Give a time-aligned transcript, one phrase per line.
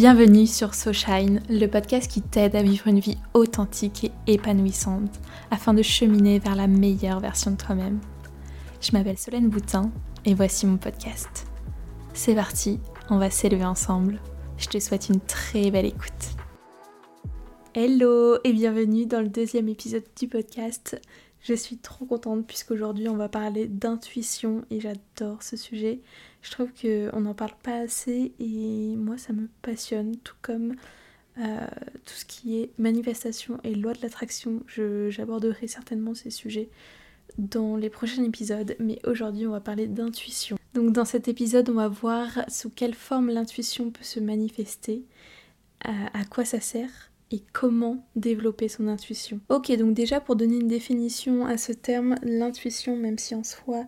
[0.00, 5.74] Bienvenue sur SoShine, le podcast qui t'aide à vivre une vie authentique et épanouissante afin
[5.74, 8.00] de cheminer vers la meilleure version de toi-même.
[8.80, 9.92] Je m'appelle Solène Boutin
[10.24, 11.46] et voici mon podcast.
[12.14, 12.80] C'est parti,
[13.10, 14.18] on va s'élever ensemble.
[14.56, 16.30] Je te souhaite une très belle écoute.
[17.74, 20.98] Hello et bienvenue dans le deuxième épisode du podcast.
[21.42, 26.00] Je suis trop contente puisqu'aujourd'hui on va parler d'intuition et j'adore ce sujet.
[26.42, 30.74] Je trouve qu'on n'en parle pas assez et moi ça me passionne, tout comme
[31.38, 31.66] euh,
[32.04, 34.62] tout ce qui est manifestation et loi de l'attraction.
[35.08, 36.70] J'aborderai certainement ces sujets
[37.38, 40.56] dans les prochains épisodes, mais aujourd'hui on va parler d'intuition.
[40.74, 45.04] Donc dans cet épisode on va voir sous quelle forme l'intuition peut se manifester,
[45.84, 49.40] à quoi ça sert et comment développer son intuition.
[49.48, 53.84] Ok, donc déjà pour donner une définition à ce terme, l'intuition, même si en soi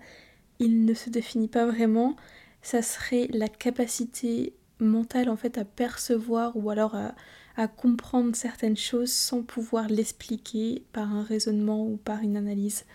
[0.59, 2.15] il ne se définit pas vraiment,
[2.63, 7.15] ça serait la capacité mentale en fait à percevoir ou alors à,
[7.77, 12.87] comprendre certaines choses sans pouvoir l'expliquer par un raisonnement ou par une analyse.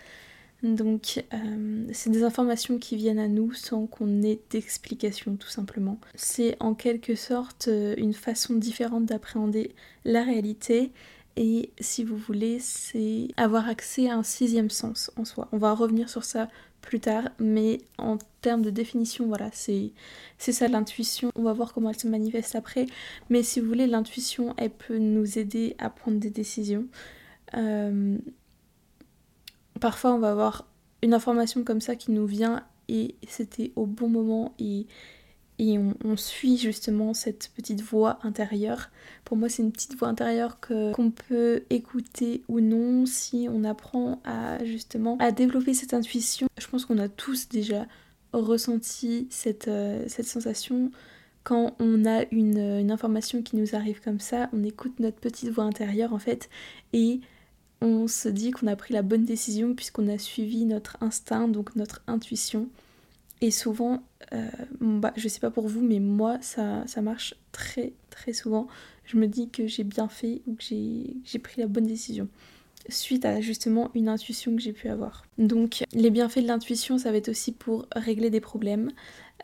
[0.64, 6.00] Donc euh, c'est des informations qui viennent à nous sans qu'on ait d'explication tout simplement.
[6.16, 10.90] C'est en quelque sorte euh, une façon différente d'appréhender la réalité
[11.38, 15.48] et si vous voulez c'est avoir accès à un sixième sens en soi.
[15.52, 16.48] On va revenir sur ça
[16.82, 19.92] plus tard mais en termes de définition voilà c'est
[20.38, 21.30] ça l'intuition.
[21.36, 22.86] On va voir comment elle se manifeste après
[23.30, 26.86] mais si vous voulez l'intuition elle peut nous aider à prendre des décisions.
[27.54, 28.18] Euh,
[29.80, 30.66] parfois on va avoir
[31.02, 34.86] une information comme ça qui nous vient et c'était au bon moment et,
[35.58, 38.90] et on, suit justement cette petite voix intérieure.
[39.24, 44.20] Pour moi c'est une petite voix intérieure qu'on peut écouter ou non si on apprend
[44.24, 46.46] à justement à développer cette intuition.
[46.58, 47.86] Je pense qu'on a tous déjà
[48.32, 50.90] ressenti cette, euh, cette sensation
[51.44, 55.48] quand on a une, une information qui nous arrive comme ça, on écoute notre petite
[55.48, 56.50] voix intérieure en fait
[56.92, 57.20] et
[57.80, 61.76] on se dit qu'on a pris la bonne décision puisqu'on a suivi notre instinct, donc
[61.76, 62.68] notre intuition.
[63.40, 64.48] Et souvent, euh,
[64.80, 68.66] bah, je sais pas pour vous, mais moi, ça, marche très très souvent.
[69.04, 72.28] Je me dis que j'ai bien fait ou que j'ai pris la bonne décision
[72.90, 75.24] suite à justement une intuition que j'ai pu avoir.
[75.36, 78.92] Donc les bienfaits de l'intuition, ça va être aussi pour régler des problèmes,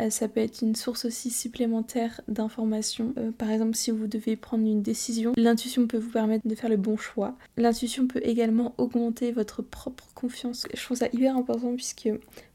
[0.01, 3.15] euh, ça peut être une source aussi supplémentaire d'informations.
[3.19, 6.71] Euh, par exemple, si vous devez prendre une décision, l'intuition peut vous permettre de faire
[6.71, 7.37] le bon choix.
[7.57, 10.67] L'intuition peut également augmenter votre propre confiance.
[10.75, 12.09] Je trouve ça hyper important puisque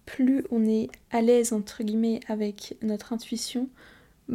[0.10, 3.70] plus on est à l'aise entre guillemets avec notre intuition,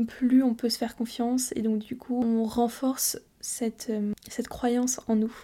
[0.06, 4.46] plus on peut se faire confiance et donc du coup on renforce cette, euh, cette
[4.46, 5.34] croyance en nous.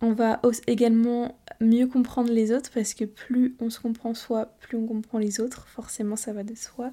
[0.00, 4.76] On va également mieux comprendre les autres parce que plus on se comprend soi, plus
[4.76, 5.66] on comprend les autres.
[5.66, 6.92] Forcément, ça va de soi.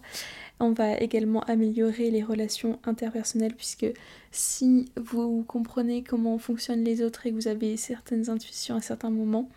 [0.59, 3.85] On va également améliorer les relations interpersonnelles puisque
[4.31, 9.11] si vous comprenez comment fonctionnent les autres et que vous avez certaines intuitions à certains
[9.11, 9.49] moments,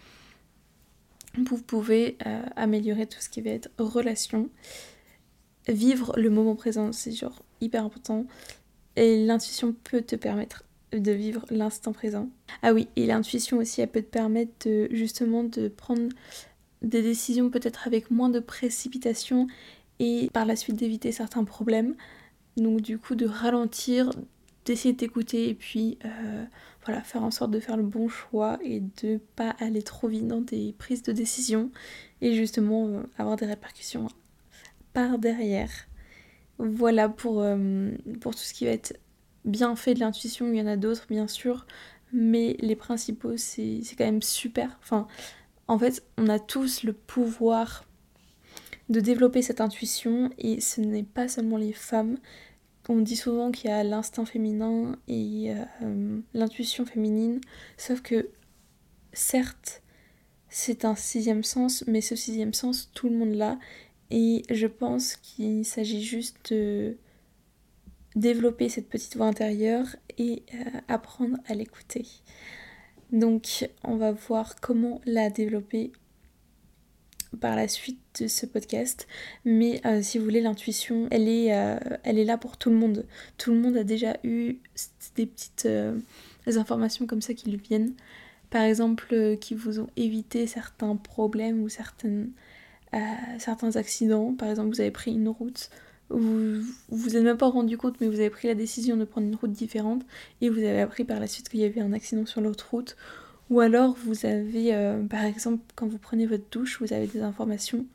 [1.37, 4.49] vous pouvez euh, améliorer tout ce qui va être relation.
[5.69, 8.27] Vivre le moment présent, c'est genre hyper important.
[8.97, 12.29] Et l'intuition peut te permettre de vivre l'instant présent.
[12.63, 16.09] Ah oui, et l'intuition aussi, elle peut te permettre de, justement de prendre
[16.83, 19.47] des décisions peut-être avec moins de précipitation
[19.99, 21.95] et par la suite d'éviter certains problèmes.
[22.57, 24.11] Donc du coup de ralentir,
[24.69, 26.45] d'essayer de t'écouter et puis euh,
[26.85, 30.27] voilà, faire en sorte de faire le bon choix et de pas aller trop vite
[30.27, 31.71] dans tes prises de décision
[32.21, 34.09] et justement euh, avoir des répercussions
[34.93, 35.71] par derrière.
[36.59, 37.91] Voilà pour, euh,
[38.21, 38.99] pour tout ce qui va être
[39.45, 41.67] bien fait de l'intuition, il y en a d'autres bien sûr,
[42.13, 44.79] mais les principaux c'est quand même super.
[45.67, 47.85] En fait, on a tous le pouvoir
[48.89, 52.19] de développer cette intuition et ce n'est pas seulement les femmes.
[52.89, 57.41] On dit souvent qu'il y a l'instinct féminin et euh, l'intuition féminine,
[57.77, 58.31] sauf que
[59.13, 59.83] certes,
[60.49, 63.59] c'est un sixième sens, mais ce sixième sens, tout le monde l'a.
[64.11, 66.97] Et je pense qu'il s'agit juste de
[68.17, 69.87] développer cette petite voix intérieure
[70.17, 72.07] et euh, apprendre à l'écouter.
[73.13, 75.93] Donc on va voir comment la développer
[77.41, 79.07] par la suite de ce podcast.
[79.45, 82.77] Mais euh, si vous voulez, l'intuition, elle, est, euh, elle est là pour tout le
[82.77, 83.07] monde.
[83.37, 84.57] Tout le monde a déjà eu
[85.17, 85.69] des petites
[86.47, 87.93] informations comme ça qui lui viennent.
[88.51, 92.31] Par exemple, qui vous ont évité certains problèmes ou certaines,
[93.39, 94.33] certains accidents.
[94.33, 95.71] Par exemple, vous avez pris une route
[96.11, 99.27] vous vous êtes même pas rendu compte, mais vous avez pris la décision de prendre
[99.27, 100.03] une route différente
[100.41, 102.97] et vous avez appris par la suite qu'il y avait un accident sur l'autre route.
[103.51, 107.23] Ou alors vous avez, euh, par exemple, quand vous prenez votre douche, vous avez des
[107.23, 107.87] informations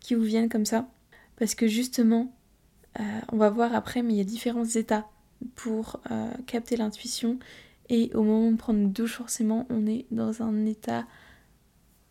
[0.00, 0.88] qui vous viennent comme ça.
[1.36, 2.32] Parce que justement,
[3.30, 5.06] on va voir après, mais il y a différents états
[5.54, 6.00] pour
[6.46, 7.38] capter l'intuition.
[7.90, 11.04] Et au moment de prendre une douche, forcément, on est dans un état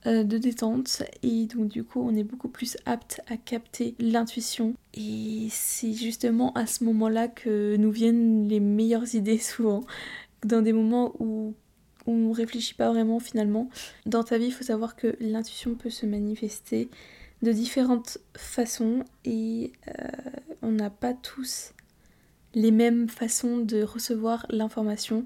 [0.08, 4.76] euh, de détente et donc du coup on est beaucoup plus apte à capter l'intuition
[4.94, 9.84] et c'est justement à ce moment-là que nous viennent les meilleures idées souvent
[10.44, 11.56] dans des moments où
[12.08, 13.70] on réfléchit pas vraiment finalement
[14.06, 16.90] dans ta vie il faut savoir que l'intuition peut se manifester
[17.42, 20.08] de différentes façons et euh,
[20.62, 21.74] on n'a pas tous
[22.54, 25.26] les mêmes façons de recevoir l'information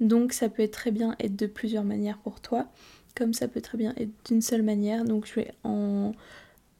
[0.00, 2.68] donc ça peut très bien être de plusieurs manières pour toi
[3.18, 5.04] comme ça peut très bien être d'une seule manière.
[5.04, 6.12] Donc je vais en,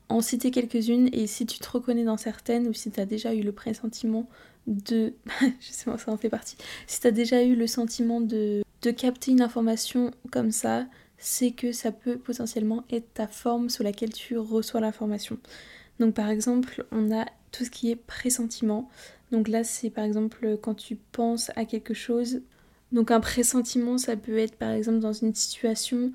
[0.09, 3.35] en citer quelques-unes et si tu te reconnais dans certaines ou si tu as déjà
[3.35, 4.29] eu le pressentiment
[4.67, 5.15] de...
[5.61, 6.57] je sais pas, ça en fait partie.
[6.87, 8.63] Si tu as déjà eu le sentiment de,
[8.93, 10.87] de capter une information comme ça,
[11.19, 15.39] c'est que ça peut potentiellement être ta forme sous laquelle tu reçois l'information.
[16.01, 18.89] Donc par exemple, on a tout ce qui est pressentiment.
[19.33, 22.41] Donc là, c'est par exemple quand tu penses à quelque chose
[22.93, 26.13] donc un pressentiment, ça peut être par exemple dans une situation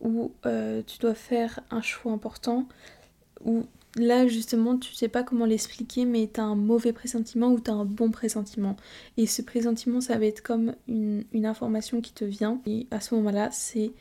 [0.00, 2.68] où euh, tu dois faire un choix important,
[3.44, 3.64] où
[3.96, 7.70] là justement tu sais pas comment l'expliquer, mais tu as un mauvais pressentiment ou tu
[7.70, 8.76] as un bon pressentiment.
[9.16, 13.14] Et ce pressentiment, ça va être comme une, information qui te vient, et à ce
[13.14, 13.92] moment-là, c'est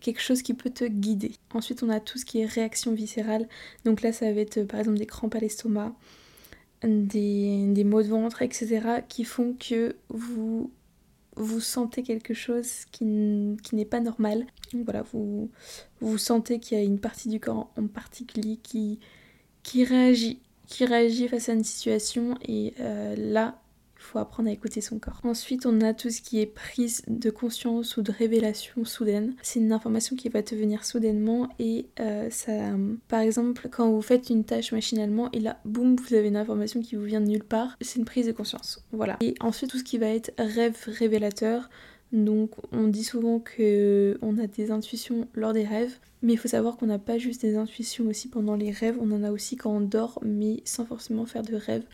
[0.00, 1.32] quelque chose qui peut te guider.
[1.54, 3.48] Ensuite, on a tout ce qui est réaction viscérale.
[3.84, 5.94] Donc là, ça va être par exemple des crampes à l'estomac,
[6.82, 8.80] des maux de ventre, etc.
[9.08, 10.70] qui font que vous
[11.36, 14.46] vous sentez quelque chose qui, n'est pas normal.
[14.72, 15.50] voilà, vous,
[16.00, 18.98] vous sentez qu'il y a une partie du corps en particulier qui,
[19.62, 23.58] qui, réagit, qui réagit face à une situation et euh, là,
[24.06, 25.20] faut apprendre à écouter son corps.
[25.24, 29.34] Ensuite, on a tout ce qui est prise de conscience ou de révélation soudaine.
[29.42, 32.52] C'est une information qui va te venir soudainement et euh, ça,
[33.08, 36.80] par exemple, quand vous faites une tâche machinalement et là, boum, vous avez une information
[36.80, 38.84] qui vous vient de nulle part, c'est une prise de conscience.
[38.92, 39.16] Voilà.
[39.20, 41.68] Et ensuite, tout ce qui va être rêve révélateur.
[42.12, 46.48] Donc on dit souvent que on a des intuitions lors des rêves, mais il faut
[46.48, 49.56] savoir qu'on n'a pas juste des intuitions aussi pendant les rêves, on en a aussi
[49.56, 51.84] quand on dort, mais sans forcément faire de rêve.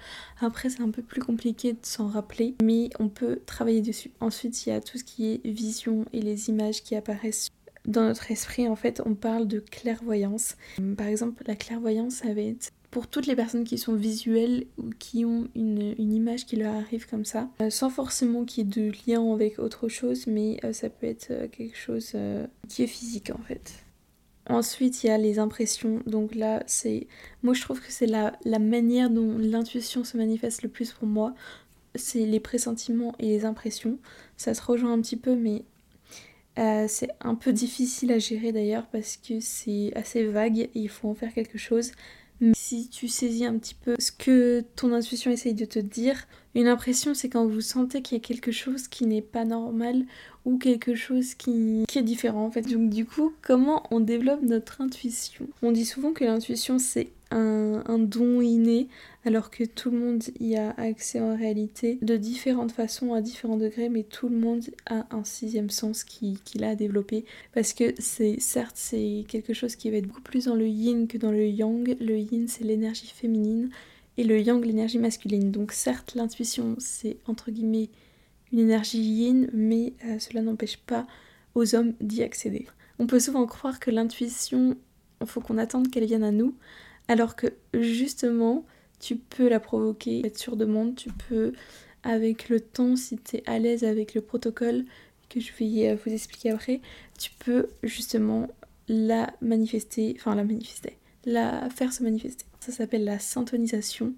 [0.41, 4.11] Après c'est un peu plus compliqué de s'en rappeler, mais on peut travailler dessus.
[4.21, 7.49] Ensuite il y a tout ce qui est vision et les images qui apparaissent
[7.87, 10.57] dans notre esprit, en fait, on parle de clairvoyance.
[10.97, 14.91] Par exemple, la clairvoyance, ça va être pour toutes les personnes qui sont visuelles ou
[14.99, 18.71] qui ont une, image qui leur arrive comme ça, euh, sans forcément qu'il y ait
[18.71, 22.15] de lien avec autre chose, mais euh, ça peut être euh, quelque chose
[22.69, 23.73] qui est physique en fait.
[24.47, 26.03] Ensuite, il y a les impressions.
[26.05, 27.07] Donc là, c'est.
[27.43, 31.09] Moi, je trouve que c'est la, la manière dont l'intuition se manifeste le plus pour
[31.09, 31.35] moi.
[31.95, 33.99] C'est les pressentiments et les impressions.
[34.37, 35.65] Ça se rejoint un petit peu, mais
[36.89, 41.09] c'est un peu difficile à gérer d'ailleurs parce que c'est assez vague et il faut
[41.09, 41.93] en faire quelque chose.
[42.55, 46.67] Si tu saisis un petit peu ce que ton intuition essaye de te dire, une
[46.67, 50.05] impression c'est quand vous sentez qu'il y a quelque chose qui n'est pas normal
[50.45, 52.63] ou quelque chose qui, qui, est différent en fait.
[52.63, 55.47] Donc du coup, comment on développe notre intuition?
[55.63, 58.89] On dit souvent que l'intuition c'est un, don inné,
[59.25, 63.57] alors que tout le monde y a accès en réalité de différentes façons, à différents
[63.57, 67.25] degrés, mais tout le monde a un sixième sens qu'il qui a développé.
[67.55, 71.07] Parce que c'est certes c'est quelque chose qui va être beaucoup plus dans le yin
[71.09, 71.97] que dans le yang.
[72.01, 73.71] Le yin c'est l'énergie féminine
[74.19, 75.51] et le yang l'énergie masculine.
[75.51, 77.89] Donc certes l'intuition c'est entre guillemets
[78.53, 81.07] une énergie yin, mais euh, cela n'empêche pas
[81.55, 82.67] aux hommes d'y accéder.
[82.99, 84.77] On peut souvent croire que l'intuition,
[85.21, 86.55] il faut qu'on attende qu'elle vienne à nous,
[87.09, 88.65] alors que justement,
[89.01, 91.53] tu peux la provoquer, être sur demande, tu peux,
[92.03, 94.85] avec le temps, si tu es à l'aise avec le protocole
[95.29, 96.81] que je vais euh, vous expliquer après,
[97.19, 98.49] tu peux justement
[98.89, 102.45] la manifester, enfin la manifester, la faire se manifester.
[102.61, 104.15] Ça s'appelle la syntonisation,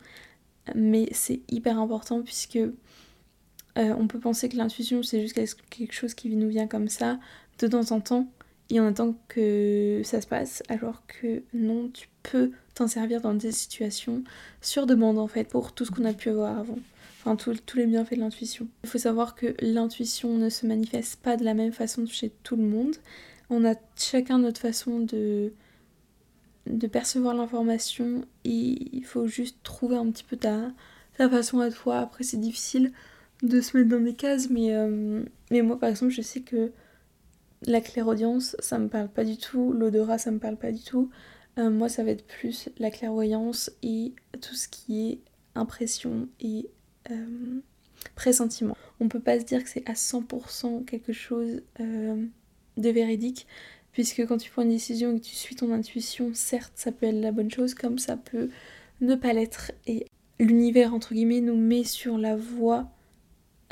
[0.74, 2.58] mais c'est hyper important puisque
[3.78, 5.34] euh, on peut penser que l'intuition c'est juste
[5.70, 7.18] quelque chose qui nous vient comme ça
[7.58, 8.28] de temps en temps
[8.70, 13.34] et on attend que ça se passe alors que non tu peux t'en servir dans
[13.34, 14.22] des situations
[14.60, 16.78] sur demande en fait pour tout ce qu'on a pu avoir avant.
[17.26, 18.68] Enfin, tous les bienfaits de l'intuition.
[18.82, 22.56] Il faut savoir que l'intuition ne se manifeste pas de la même façon chez tout
[22.56, 22.96] le monde.
[23.48, 25.52] On a chacun notre façon de,
[26.66, 30.70] de percevoir l'information et il faut juste trouver un petit peu ta,
[31.16, 32.00] ta façon à toi.
[32.00, 32.92] Après, c'est difficile
[33.44, 36.72] de se mettre dans des cases, mais, euh, mais moi par exemple, je sais que
[37.66, 41.10] la clairaudience, ça me parle pas du tout, l'odorat, ça me parle pas du tout.
[41.58, 45.18] Euh, moi, ça va être plus la clairvoyance et tout ce qui est
[45.54, 46.68] impression et
[47.10, 47.60] euh,
[48.16, 48.76] pressentiment.
[48.98, 53.46] On peut pas se dire que c'est à 100% quelque chose de véridique,
[53.92, 57.06] puisque quand tu prends une décision et que tu suis ton intuition, certes, ça peut
[57.06, 58.48] être la bonne chose, comme ça peut
[59.00, 59.72] ne pas l'être.
[59.86, 60.06] Et
[60.38, 62.90] l'univers entre guillemets nous met sur la voie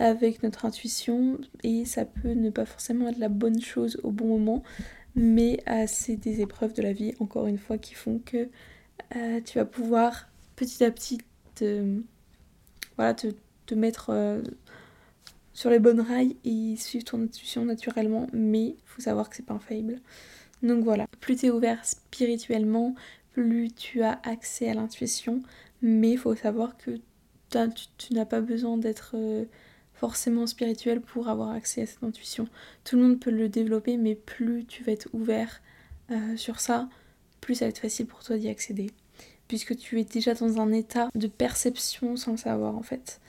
[0.03, 4.27] avec notre intuition et ça peut ne pas forcément être la bonne chose au bon
[4.27, 4.63] moment
[5.15, 8.49] mais c'est des épreuves de la vie encore une fois qui font que
[9.17, 11.19] euh, tu vas pouvoir petit à petit
[11.55, 12.01] te,
[12.97, 13.29] voilà, te,
[13.67, 14.43] te mettre euh,
[15.53, 19.47] sur les bonnes rails et suivre ton intuition naturellement mais il faut savoir que c'est
[19.47, 20.01] pas infaillible.
[20.63, 21.07] Donc voilà.
[21.21, 22.95] Plus tu es ouvert spirituellement
[23.33, 25.43] plus tu as accès à l'intuition
[25.81, 26.99] mais il faut savoir que
[27.99, 29.45] tu, n'as pas besoin d'être euh,
[30.03, 32.49] forcément spirituel pour avoir accès à cette intuition.
[32.83, 35.63] Tout le monde peut le développer, mais plus tu vas être ouvert
[36.11, 36.89] euh, sur ça,
[37.41, 38.91] plus ça va être facile pour toi d'y accéder.
[39.47, 43.21] Puisque tu es déjà dans un état de perception sans le savoir en fait.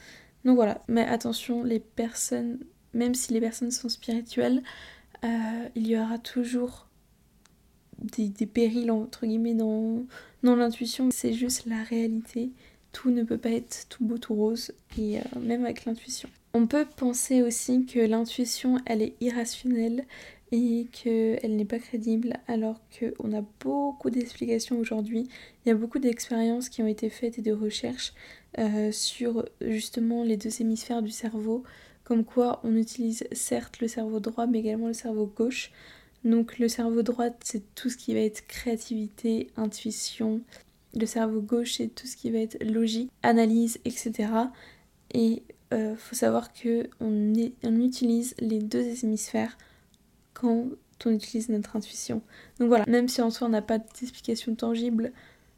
[0.46, 2.58] Donc voilà, mais attention, les personnes,
[2.96, 4.64] même si les personnes sont spirituelles,
[5.24, 6.88] euh, il y aura toujours
[8.00, 10.08] des, périls entre guillemets dans,
[10.42, 11.10] dans l'intuition.
[11.12, 12.52] C'est juste la réalité
[12.94, 16.30] tout ne peut pas être tout beau, tout rose, et euh, même avec l'intuition.
[16.56, 20.06] On peut penser aussi que l'intuition, elle est irrationnelle
[20.52, 25.28] et qu'elle n'est pas crédible, alors qu'on a beaucoup d'explications aujourd'hui.
[25.66, 28.14] Il y a beaucoup d'expériences qui ont été faites et de recherches
[28.60, 31.64] euh, sur justement les deux hémisphères du cerveau,
[32.04, 35.72] comme quoi on utilise certes le cerveau droit, mais également le cerveau gauche.
[36.24, 40.42] Donc le cerveau droit, c'est tout ce qui va être créativité, intuition,
[40.94, 44.28] le cerveau gauche, c'est tout ce qui va être logique, analyse, etc.
[45.74, 49.58] euh, faut savoir que on, utilise les deux hémisphères
[50.34, 50.68] quand
[51.06, 52.22] on utilise notre intuition.
[52.60, 55.12] Donc voilà, même si en soi on n'a pas d'explication tangible,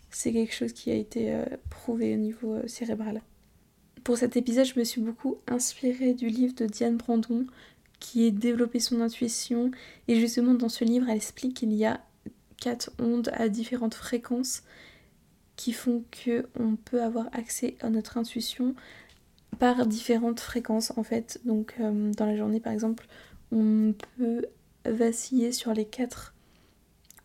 [0.09, 3.21] c'est quelque chose qui a été euh, prouvé au niveau euh, cérébral.
[4.03, 7.45] Pour cet épisode, je me suis beaucoup inspirée du livre de Diane Brandon
[7.99, 9.71] qui est Développer son intuition.
[10.07, 12.01] Et justement, dans ce livre, elle explique qu'il y a
[12.57, 14.63] quatre ondes à différentes fréquences
[15.55, 18.75] qui font que on peut avoir accès à notre intuition
[19.59, 21.39] par différentes fréquences en fait.
[21.45, 23.07] Donc euh, dans la journée par exemple,
[23.51, 24.45] on peut
[24.85, 26.33] vaciller sur les quatre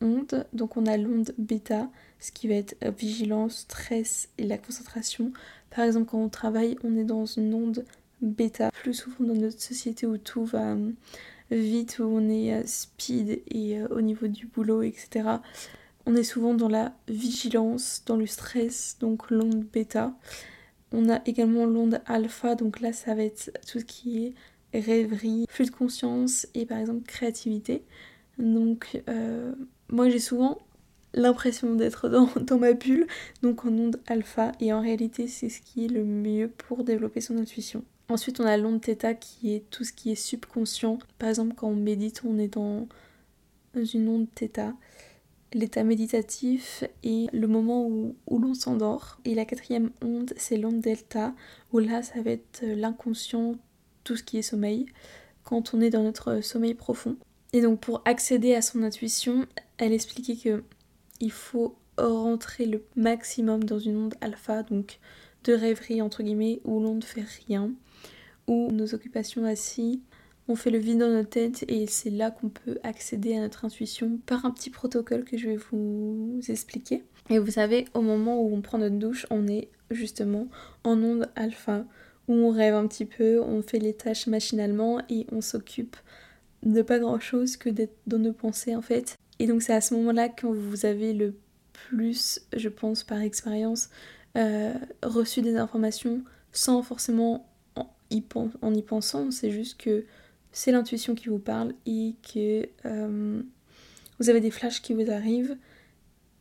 [0.01, 0.47] ondes.
[0.53, 5.33] Donc on a l'onde bêta, ce qui va être vigilance, stress et la concentration.
[5.71, 7.85] Par exemple quand on travaille, on est dans une onde
[8.23, 8.71] bêta.
[8.71, 10.91] Plus souvent dans notre société où tout va euh,
[11.51, 15.39] vite, où on est euh, speed et au niveau du boulot, etc
[16.07, 20.13] on est souvent dans la vigilance, dans le stress, donc l'onde bêta.
[20.93, 24.35] On a également l'onde alpha, donc là ça va être tout ce qui est
[24.79, 27.83] rêverie, flux de conscience et par exemple créativité.
[28.39, 29.53] Donc euh,
[29.89, 30.59] moi j'ai souvent
[31.15, 33.07] l'impression d'être dans, dans, ma bulle,
[33.43, 37.21] donc en onde alpha, et en réalité c'est ce qui est le mieux pour développer
[37.21, 37.85] son intuition.
[38.09, 40.99] Ensuite on a l'onde theta qui est tout ce qui est subconscient.
[41.19, 42.89] Par exemple quand on médite on est dans
[43.75, 44.75] une onde theta
[45.53, 49.19] l'état méditatif et le moment où, l'on s'endort.
[49.25, 51.35] Et la quatrième onde, c'est l'onde delta,
[51.73, 53.57] où là, ça va être l'inconscient,
[54.05, 54.87] tout ce qui est sommeil,
[55.45, 57.17] quand on est dans notre sommeil profond.
[57.53, 59.47] Et donc pour accéder à son intuition,
[59.79, 60.63] elle expliquait que
[61.19, 65.01] il faut rentrer le maximum dans une onde alpha, donc
[65.45, 67.73] de rêverie entre guillemets, où l'on ne fait rien,
[68.47, 70.01] où nos occupations assis
[70.51, 73.65] on fait le vide dans notre tête et c'est là qu'on peut accéder à notre
[73.65, 77.05] intuition par un petit protocole que je vais vous expliquer.
[77.31, 80.49] Et vous savez, au moment où on prend notre douche, on est justement
[80.83, 81.85] en onde alpha,
[82.27, 85.97] où on rêve un petit peu, on fait les tâches machinalement et on s'occupe
[86.65, 89.17] de pas grand chose que d'être dans nos pensées en fait.
[89.39, 91.35] Et donc c'est à ce moment-là quand vous avez le
[91.73, 93.89] plus, je pense par expérience,
[94.37, 97.47] euh, reçu des informations sans forcément
[98.63, 100.05] en y pensant, c'est juste que
[100.53, 103.43] c'est l'intuition qui vous parle et que euh,
[104.19, 105.57] vous avez des flashs qui vous arrivent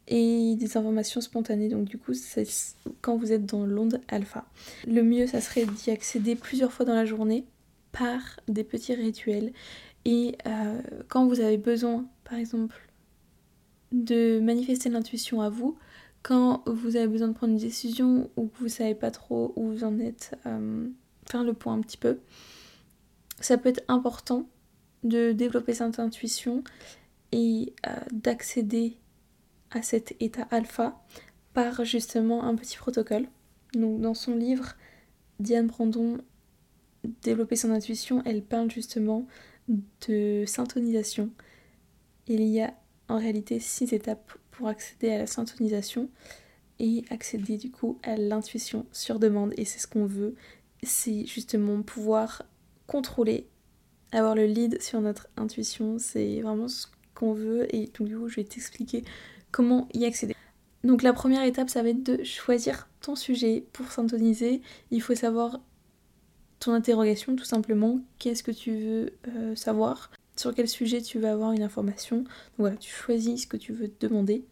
[0.08, 1.70] et des informations spontanées.
[1.70, 2.48] Donc du coup, c'est
[3.02, 4.46] quand vous êtes dans l'onde alpha.
[4.88, 7.46] Le mieux, ça serait d'y accéder plusieurs fois dans la journée
[7.92, 9.54] par des petits rituels.
[10.06, 12.76] Et euh, quand vous avez besoin, par exemple,
[13.92, 15.78] de manifester l'intuition à vous,
[16.24, 19.72] quand vous avez besoin de prendre une décision ou que vous savez pas trop où
[19.72, 20.88] vous en êtes, euh,
[21.30, 22.20] faire le point un petit peu,
[23.42, 24.48] ça peut être important
[25.04, 26.64] de développer cette intuition
[27.32, 28.98] et euh, d'accéder
[29.72, 31.02] à cet état alpha
[31.54, 33.28] par justement un petit protocole.
[33.74, 34.76] Donc dans son livre,
[35.40, 36.20] Diane Brandon,
[37.24, 39.26] Développer son intuition, elle parle justement
[40.08, 41.30] de syntonisation.
[42.28, 42.74] Il y a
[43.08, 46.10] en réalité six étapes pour accéder à la syntonisation
[46.80, 50.36] et accéder du coup à l'intuition sur demande et c'est ce qu'on veut.
[50.84, 52.44] C'est justement pouvoir
[52.90, 53.48] contrôler,
[54.12, 58.28] avoir le lead sur notre intuition, c'est vraiment ce qu'on veut et donc du coup
[58.28, 59.04] je vais t'expliquer
[59.52, 60.36] comment y accéder.
[60.84, 64.62] Donc la première étape, ça va être de choisir ton sujet pour syntoniser.
[64.92, 65.60] Il faut savoir
[66.60, 68.00] ton interrogation tout simplement.
[68.18, 70.12] Qu'est-ce que tu veux euh, savoir?
[70.36, 72.18] Sur quel sujet tu veux avoir une information?
[72.18, 74.46] Donc voilà, tu choisis ce que tu veux te demander.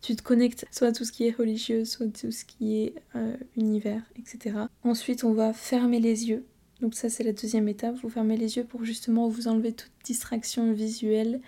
[0.00, 2.82] Tu te connectes soit à tout ce qui est religieux, soit à tout ce qui
[2.82, 4.56] est euh, univers, etc.
[4.82, 6.44] Ensuite, on va fermer les yeux.
[6.82, 7.94] Donc ça, c'est la deuxième étape.
[8.02, 11.40] Vous fermez les yeux pour justement vous enlever toute distraction visuelle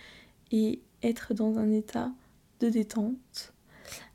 [0.53, 2.12] et être dans un état
[2.61, 3.53] de détente.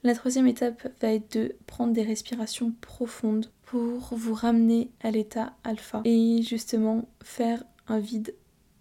[0.04, 5.54] La troisième étape va être de prendre des respirations profondes pour vous ramener à l'état
[5.66, 8.34] alpha et justement faire un vide.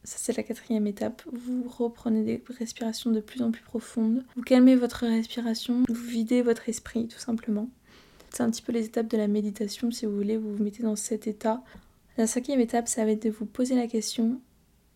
[0.04, 1.22] Ça c'est la quatrième étape.
[1.32, 4.24] Vous reprenez des respirations de plus en plus profondes.
[4.36, 7.68] Vous calmez votre respiration, vous videz votre esprit tout simplement.
[8.30, 10.84] C'est un petit peu les étapes de la méditation si vous voulez, vous vous mettez
[10.84, 11.62] dans cet état.
[12.18, 14.40] La cinquième étape, ça va être de vous poser la question,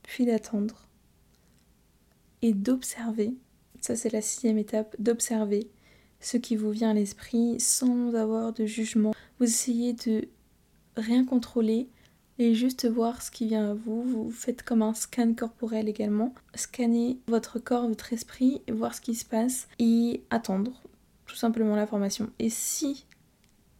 [0.02, 0.88] puis d'attendre
[2.42, 3.32] et d'observer.
[3.80, 5.70] Ça c'est la sixième étape, d'observer
[6.18, 9.14] ce qui vous vient à l'esprit sans avoir de jugement.
[9.38, 10.26] Vous essayez de
[10.96, 11.88] rien contrôler
[12.40, 14.02] et juste voir ce qui vient à vous.
[14.02, 16.34] Vous faites comme un scan corporel également.
[16.56, 20.82] Scanner votre corps, votre esprit, voir ce qui se passe et attendre
[21.26, 22.30] tout simplement l'information.
[22.40, 23.06] Et si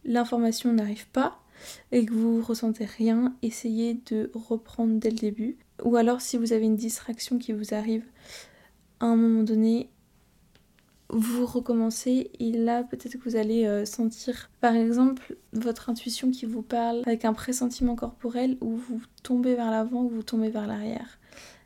[0.05, 1.42] l'information n'arrive pas
[1.91, 5.57] et que vous ressentez rien, essayez de reprendre dès le début.
[5.83, 8.03] Ou alors si vous avez une distraction qui vous arrive
[8.99, 9.89] à un moment donné,
[11.09, 16.45] vous recommencez et là peut-être que vous allez euh, sentir par exemple votre intuition qui
[16.45, 20.65] vous parle avec un pressentiment corporel où vous tombez vers l'avant ou vous tombez vers
[20.65, 21.19] l'arrière.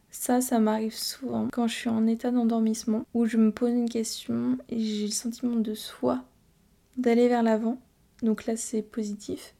[0.09, 3.89] Ça, ça m'arrive souvent quand je suis en état d'endormissement où je me pose une
[3.89, 6.23] question et j'ai le sentiment de soit
[6.97, 7.79] d'aller vers l'avant,
[8.23, 9.53] donc là c'est positif,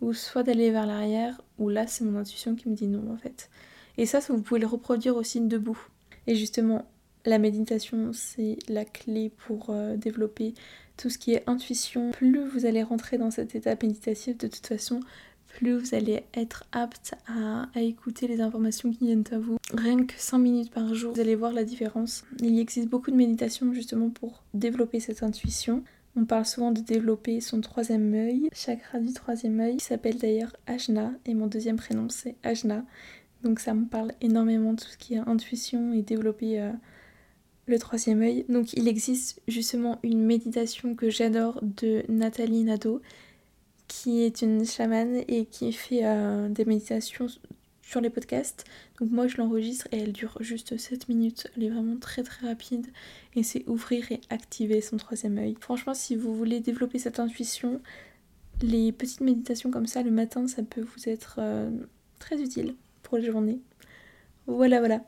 [0.00, 3.16] ou soit d'aller vers l'arrière où là c'est mon intuition qui me dit non en
[3.16, 3.50] fait.
[3.96, 5.78] Et ça, ça vous pouvez le reproduire aussi debout.
[6.26, 6.86] Et justement,
[7.24, 10.54] la méditation, c'est la clé pour euh, développer
[10.96, 12.12] tout ce qui est intuition.
[12.12, 15.00] Plus vous allez rentrer dans cette étape méditative, de toute façon,
[15.48, 19.56] plus vous allez être apte à, écouter les informations qui viennent à vous.
[19.72, 22.24] Rien que 5 minutes par jour, vous allez voir la différence.
[22.40, 25.82] Il existe beaucoup de méditations justement pour développer cette intuition.
[26.20, 30.52] On parle souvent de développer son troisième œil, chakra du troisième œil, qui s'appelle d'ailleurs
[30.66, 32.84] Ajna, et mon deuxième prénom c'est Ajna.
[33.44, 36.72] Donc ça me parle énormément de tout ce qui est intuition et développer euh,
[37.66, 38.44] le troisième œil.
[38.48, 43.00] Donc il existe justement une méditation que j'adore de Nathalie Nadeau,
[43.86, 47.28] qui est une chamane et qui fait euh, des méditations
[47.88, 48.64] sur les podcasts.
[49.00, 51.50] Donc moi je l'enregistre et elle dure juste 7 minutes.
[51.56, 52.86] Elle est vraiment très très rapide
[53.34, 55.56] et c'est ouvrir et activer son troisième œil.
[55.58, 57.80] Franchement si vous voulez développer cette intuition,
[58.60, 61.70] les petites méditations comme ça le matin ça peut vous être euh,
[62.18, 63.58] très utile pour la journée.
[64.46, 65.00] Voilà voilà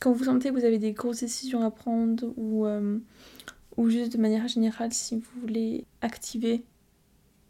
[0.00, 2.98] quand vous sentez que vous avez des grosses décisions à prendre ou, euh,
[3.76, 6.64] ou juste de manière générale si vous voulez activer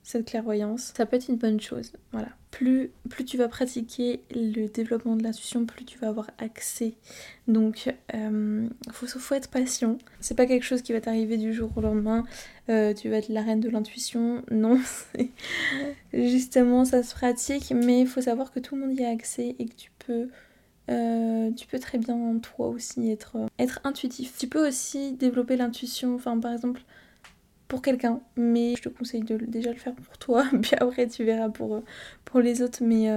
[0.09, 1.93] cette clairvoyance, ça peut être une bonne chose.
[2.13, 2.29] Voilà.
[2.51, 6.95] Plus, plus tu vas pratiquer le développement de l'intuition, plus tu vas avoir accès.
[7.47, 9.99] Donc, il euh, faut, faut, être patient.
[10.21, 12.25] C'est pas quelque chose qui va t'arriver du jour au lendemain.
[12.71, 14.43] Euh, tu vas être la reine de l'intuition.
[14.51, 14.81] Non,
[16.15, 19.57] justement, ça se pratique, mais il faut savoir que tout le monde y a accès
[19.59, 20.29] et que tu peux
[20.91, 24.39] euh, tu peux très bien toi aussi être, être intuitif.
[24.39, 26.81] Tu peux aussi développer l'intuition, enfin par exemple
[27.69, 31.25] pour quelqu'un, mais je te conseille de déjà le faire pour toi, puis après tu
[31.25, 31.81] verras pour, euh,
[32.25, 33.09] pour les autres, mais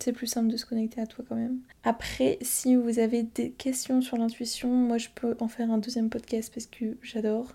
[0.00, 1.58] c'est plus simple de se connecter à toi quand même.
[1.84, 6.10] Après, si vous avez des questions sur l'intuition, moi je peux en faire un deuxième
[6.10, 7.54] podcast parce que j'adore.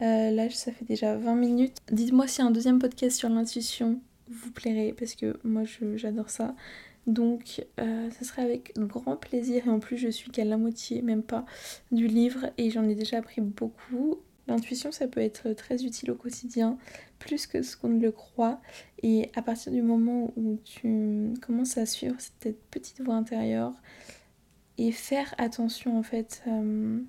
[0.00, 1.78] là, ça fait déjà 20 minutes.
[1.90, 5.62] Dites-moi si un deuxième podcast sur l'intuition vous plairait parce que moi
[5.96, 6.54] j'adore ça.
[7.06, 11.02] Donc euh, ça serait avec grand plaisir et en plus je suis qu'à la moitié,
[11.02, 11.44] même pas,
[11.92, 14.18] du livre et j'en ai déjà appris beaucoup.
[14.48, 16.78] L'intuition ça peut être très utile au quotidien,
[17.18, 18.60] plus que ce qu'on ne le croit.
[19.02, 23.72] Et à partir du moment où tu commences à suivre cette petite voix intérieure
[24.78, 26.42] et faire attention en fait...
[26.46, 27.00] Euh,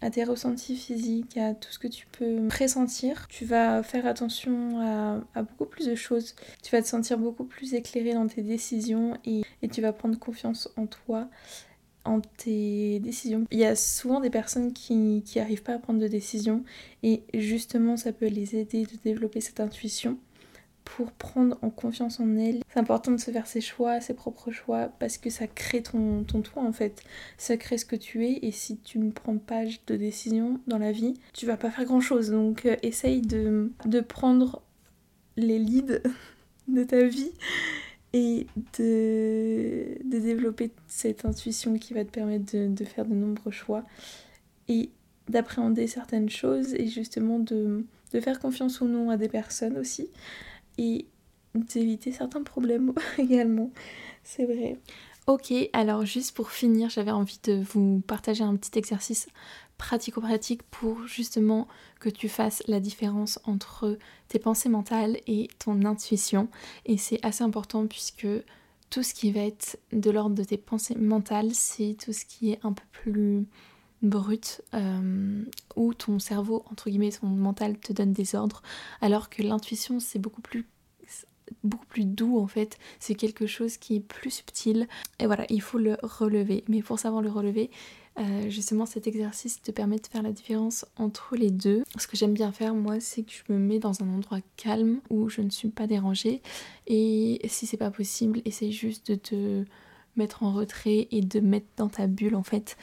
[0.00, 3.26] à tes ressentis physiques, à tout ce que tu peux pressentir.
[3.28, 4.80] Tu vas faire attention
[5.34, 6.34] à, beaucoup plus de choses.
[6.62, 10.70] Tu vas te sentir beaucoup plus éclairé dans tes décisions et, tu vas prendre confiance
[10.76, 11.28] en toi,
[12.08, 13.44] en tes décisions.
[13.50, 16.64] Il y a souvent des personnes qui n'arrivent pas à prendre de décisions
[17.02, 20.18] et justement ça peut les aider de développer cette intuition
[20.96, 22.60] pour prendre en confiance en elle.
[22.72, 26.24] C'est important de se faire ses choix, ses propres choix, parce que ça crée ton,
[26.24, 27.02] ton toi en fait.
[27.36, 30.78] Ça crée ce que tu es, et si tu ne prends pas de décision dans
[30.78, 32.30] la vie, tu vas pas faire grand chose.
[32.30, 34.62] Donc euh, essaye de, de prendre
[35.36, 36.00] les leads
[36.68, 37.32] de ta vie
[38.12, 38.46] et
[38.78, 43.84] de, de, développer cette intuition qui va te permettre de, de faire de nombreux choix.
[44.68, 44.90] Et
[45.28, 50.08] d'appréhender certaines choses et justement de, de faire confiance ou non à des personnes aussi
[50.78, 51.06] et
[51.54, 53.70] d'éviter certains problèmes également,
[54.22, 54.78] c'est vrai.
[55.26, 59.28] Ok, alors juste pour finir, j'avais envie de vous partager un petit exercice
[59.78, 61.68] pratico-pratique pour justement
[62.00, 63.96] que tu fasses la différence entre
[64.28, 66.48] tes pensées mentales et ton intuition.
[66.84, 68.26] Et c'est assez important puisque
[68.90, 72.52] tout ce qui va être de l'ordre de tes pensées mentales, c'est tout ce qui
[72.52, 73.46] est un peu plus
[74.02, 75.44] brut, euh,
[75.76, 78.62] où ton cerveau, entre guillemets, ton mental te donne des ordres,
[79.00, 80.66] alors que l'intuition, c'est beaucoup plus
[81.64, 84.86] beaucoup plus doux en fait, c'est quelque chose qui est plus subtil
[85.18, 86.62] et voilà, il faut le relever.
[86.68, 87.70] Mais pour savoir le relever,
[88.18, 91.84] euh, justement cet exercice te permet de faire la différence entre les deux.
[91.98, 95.00] Ce que j'aime bien faire moi, c'est que je me mets dans un endroit calme
[95.10, 96.42] où je ne suis pas dérangée
[96.86, 99.64] et si c'est pas possible, essaye juste de te
[100.16, 102.76] mettre en retrait et de mettre dans ta bulle en fait.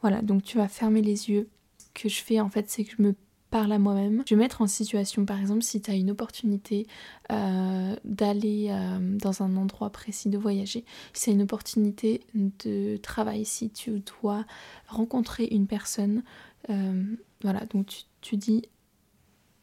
[0.00, 1.48] Voilà, donc tu vas fermer les yeux.
[1.92, 3.14] Que je fais en fait, c'est que je me
[3.50, 4.22] parle à moi-même.
[4.26, 6.86] Je vais mettre en situation, par exemple, si tu as une opportunité
[7.32, 13.44] euh, d'aller euh, dans un endroit précis, de voyager, si c'est une opportunité de travail,
[13.44, 14.44] si tu dois
[14.88, 16.22] rencontrer une personne,
[16.70, 17.04] euh,
[17.42, 18.62] voilà, donc tu, tu dis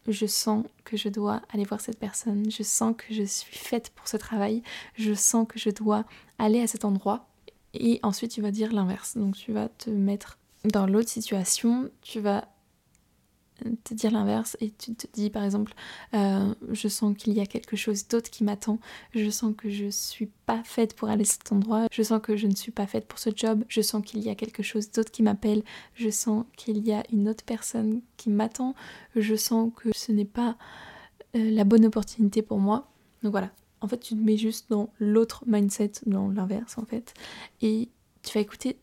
[0.08, 3.92] je sens que je dois aller voir cette personne, je sens que je suis faite
[3.96, 4.64] pour ce travail,
[4.96, 6.06] je sens que je dois
[6.40, 7.28] aller à cet endroit.
[7.74, 9.18] Et ensuite, tu vas dire l'inverse.
[9.18, 12.48] Donc, tu vas te mettre dans l'autre situation, tu vas
[13.84, 15.74] te dire l'inverse et tu te dis par exemple
[16.14, 18.80] euh, je sens qu'il y a quelque chose d'autre qui m'attend,
[19.14, 22.38] je sens que je suis pas faite pour aller à cet endroit, je sens que
[22.38, 24.92] je ne suis pas faite pour ce job, je sens qu'il y a quelque chose
[24.92, 28.76] d'autre qui m'appelle, je sens qu'il y a une autre personne qui m'attend,
[29.16, 30.58] je sens que ce n'est pas
[31.36, 32.90] euh, la bonne opportunité pour moi.
[33.24, 37.14] Donc voilà, en fait tu te mets juste dans l'autre mindset, dans l'inverse en fait,
[37.62, 37.90] et
[38.24, 38.78] tu vas écouter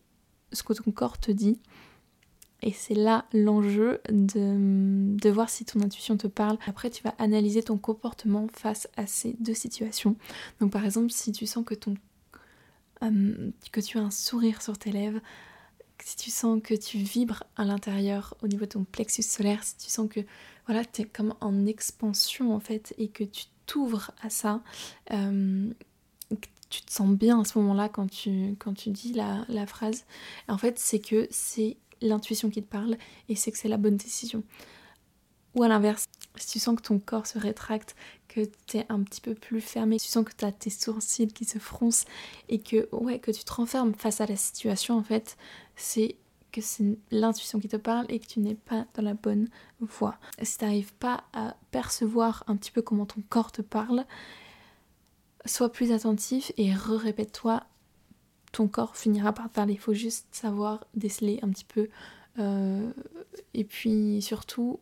[0.51, 1.59] ce que ton corps te dit
[2.61, 6.57] et c'est là l'enjeu de, voir si ton intuition te parle.
[6.65, 10.15] Après, tu vas analyser ton comportement face à ces deux situations.
[10.59, 11.95] Donc par exemple, si tu sens que, ton,
[13.03, 15.19] euh, que tu as un sourire sur tes lèvres,
[16.03, 19.77] si tu sens que tu vibres à l'intérieur au niveau de ton plexus solaire, si
[19.77, 20.21] tu sens que
[20.65, 24.61] voilà, tu es comme en expansion en fait et que tu t'ouvres à ça,
[25.11, 25.69] euh,
[26.69, 30.05] tu te sens bien à ce moment-là quand tu, quand tu dis la, la phrase,
[30.47, 32.97] en fait c'est que c'est l'intuition qui te parle
[33.29, 34.43] et c'est que c'est la bonne décision.
[35.55, 36.05] Ou à l'inverse,
[36.35, 37.95] si tu sens que ton corps se rétracte,
[38.27, 40.69] que tu es un petit peu plus fermé, si tu sens que tu as tes
[40.69, 42.05] sourcils qui se froncent
[42.49, 45.37] et que ouais, que tu te renfermes face à la situation en fait,
[45.77, 46.17] c'est
[46.51, 50.17] que c'est l'intuition qui te parle et que tu n'es pas dans la bonne voie.
[50.41, 54.05] Si tu n'arrives pas à percevoir un petit peu comment ton corps te parle,
[55.45, 57.63] sois plus attentif et re-répète-toi
[58.55, 59.73] ton corps finira par parler.
[59.73, 61.89] Il faut juste savoir déceler un petit peu.
[62.39, 62.89] Euh,
[63.53, 64.79] et puis surtout,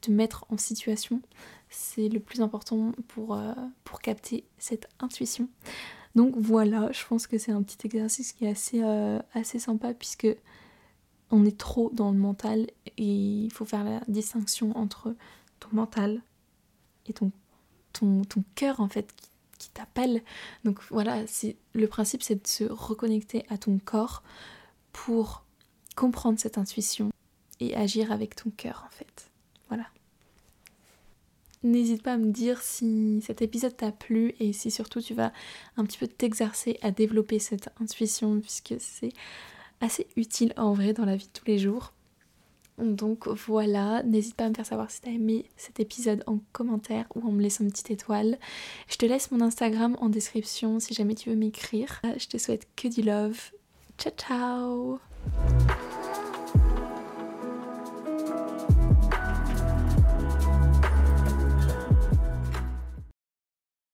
[0.00, 1.20] te mettre en situation.
[1.68, 3.52] C'est le plus important pour, euh,
[3.84, 5.50] pour capter cette intuition.
[6.14, 9.92] Donc voilà, je pense que c'est un petit exercice qui est assez, euh, assez sympa
[9.92, 10.28] puisque
[11.30, 15.14] on est trop dans le mental et il faut faire la distinction entre
[15.60, 16.22] ton mental
[17.06, 17.30] et ton,
[17.92, 19.28] ton, ton cœur en fait qui
[19.74, 20.22] t'appelle.
[20.64, 21.24] Donc voilà,
[21.74, 24.22] le principe c'est de se reconnecter à ton corps
[24.92, 25.44] pour
[25.96, 27.10] comprendre cette intuition
[27.60, 29.30] et agir avec ton cœur en fait.
[29.68, 29.86] Voilà.
[31.62, 35.32] N'hésite pas à me dire si cet épisode t'a plu et si surtout tu vas
[35.76, 39.12] un petit peu t'exercer à développer cette intuition puisque c'est
[39.80, 41.92] assez utile en vrai dans la vie de tous les jours.
[42.78, 47.06] Donc voilà, n'hésite pas à me faire savoir si t'as aimé cet épisode en commentaire
[47.14, 48.38] ou en me laissant une petite étoile.
[48.88, 52.00] Je te laisse mon Instagram en description si jamais tu veux m'écrire.
[52.16, 53.52] Je te souhaite que du love.
[53.98, 55.61] Ciao ciao